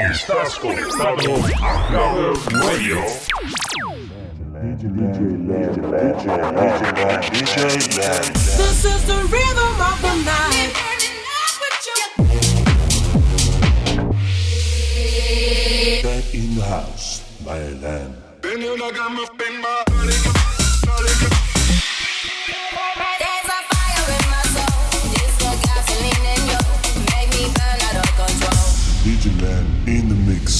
[0.00, 1.92] Estás conectado a
[2.64, 3.02] Radio.
[8.56, 10.72] This is the rhythm of the night.
[16.02, 18.20] Back in the house, my land.
[30.30, 30.59] Mix.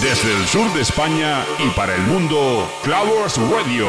[0.00, 3.88] Desde el sur de España y para el mundo, Clavos Radio.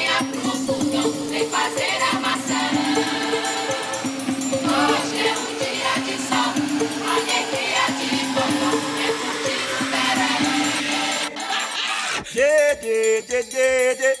[12.81, 14.20] de de de de.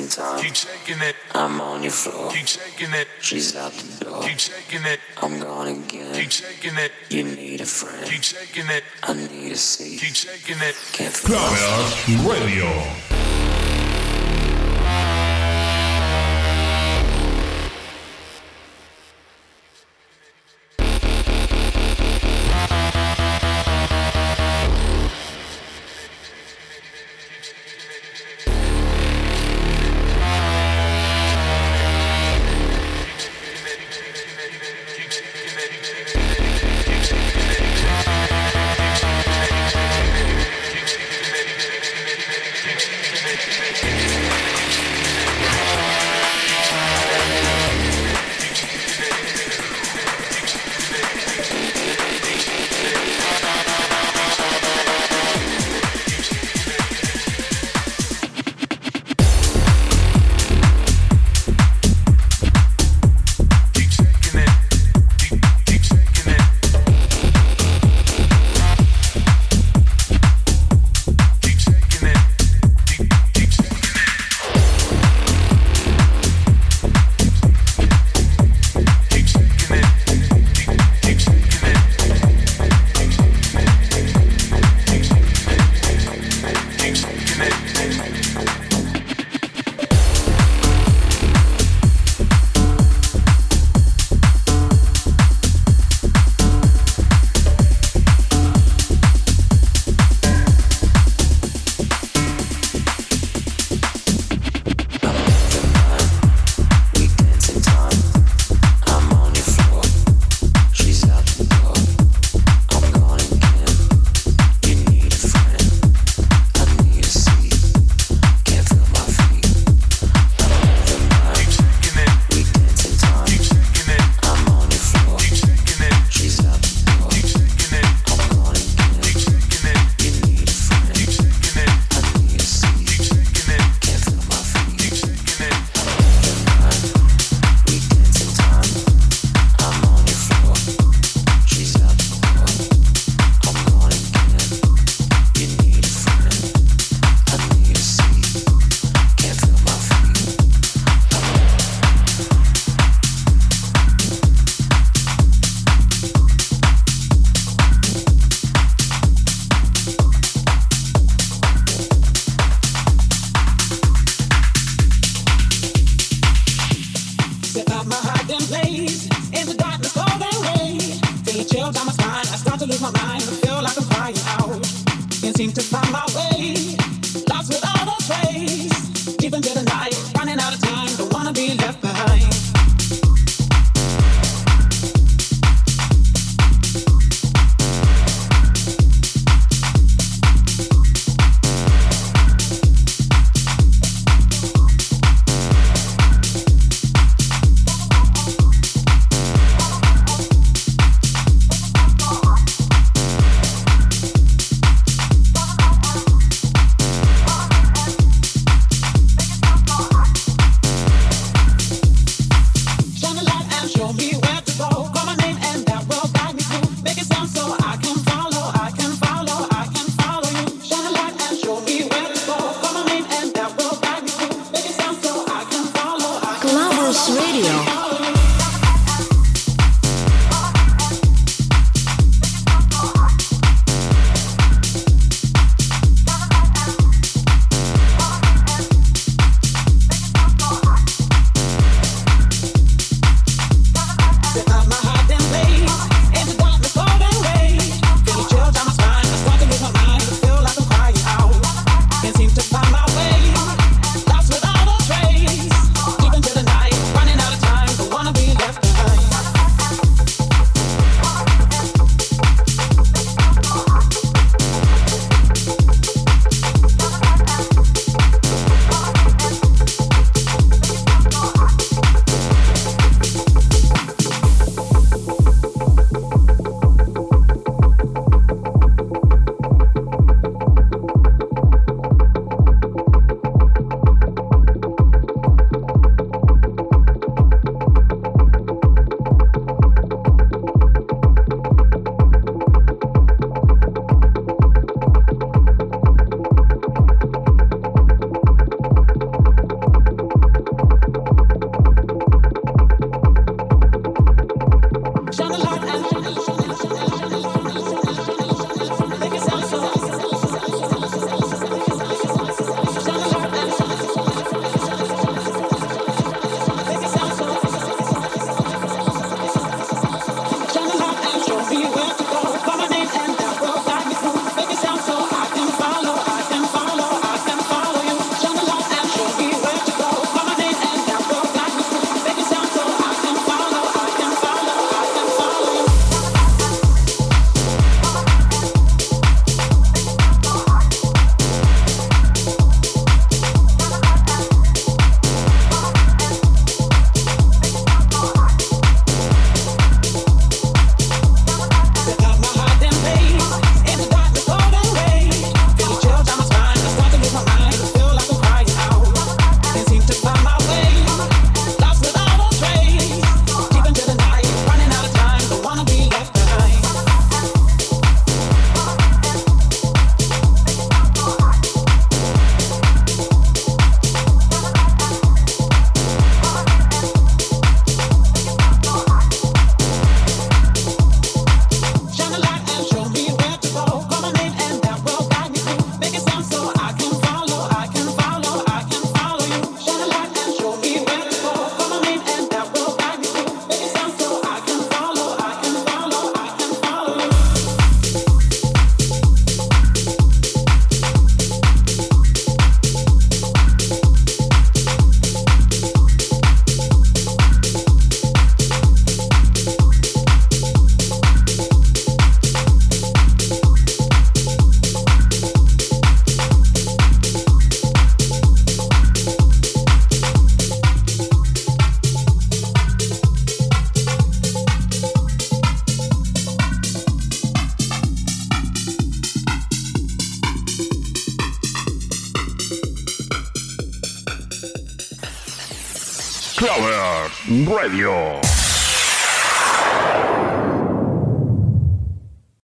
[0.00, 0.40] Time.
[0.40, 1.16] Keep shaking it.
[1.34, 2.30] I'm on your floor.
[2.30, 3.08] Keep shaking it.
[3.20, 4.22] She's out the door.
[4.22, 5.00] Keep shaking it.
[5.20, 6.14] I'm gone again.
[6.14, 6.92] Keep shaking it.
[7.10, 8.04] You need a friend.
[8.06, 8.84] Keep shaking it.
[9.02, 10.00] I need a seat.
[10.00, 10.76] Keep shaking it.
[10.92, 13.21] Can't feel Radio.